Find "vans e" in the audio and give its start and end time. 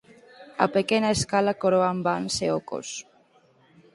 2.07-2.47